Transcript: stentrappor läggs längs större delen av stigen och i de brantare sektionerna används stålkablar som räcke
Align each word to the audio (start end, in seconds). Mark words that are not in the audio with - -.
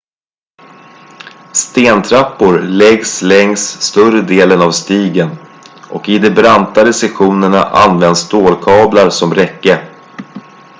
stentrappor 1.53 2.59
läggs 2.61 3.21
längs 3.21 3.59
större 3.81 4.21
delen 4.21 4.61
av 4.61 4.71
stigen 4.71 5.29
och 5.89 6.09
i 6.09 6.19
de 6.19 6.29
brantare 6.29 6.93
sektionerna 6.93 7.63
används 7.63 8.19
stålkablar 8.19 9.09
som 9.09 9.33
räcke 9.33 9.87